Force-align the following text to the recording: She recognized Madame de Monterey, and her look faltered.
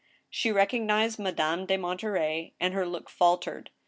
She 0.31 0.51
recognized 0.51 1.19
Madame 1.19 1.67
de 1.67 1.77
Monterey, 1.77 2.55
and 2.59 2.73
her 2.73 2.87
look 2.87 3.07
faltered. 3.07 3.69